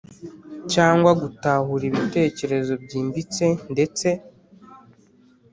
cyangwa 0.73 1.11
gutahura 1.21 1.83
ibitekerezo 1.91 2.73
byimbitse 2.83 3.45
ndetse 3.73 4.07